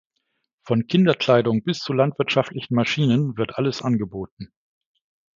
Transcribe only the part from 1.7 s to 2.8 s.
zu landwirtschaftlichen